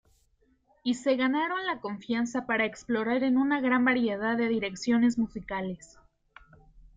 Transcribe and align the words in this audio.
Y 0.83 0.95
se 0.95 1.15
ganaron 1.15 1.63
la 1.67 1.79
confianza 1.79 2.47
para 2.47 2.65
explorar 2.65 3.21
en 3.21 3.37
una 3.37 3.61
gran 3.61 3.85
variedad 3.85 4.35
de 4.35 4.47
direcciones 4.49 5.19
musicales. 5.19 5.99